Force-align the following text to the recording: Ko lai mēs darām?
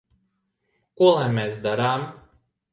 Ko 1.03 1.13
lai 1.19 1.29
mēs 1.37 1.61
darām? 1.69 2.11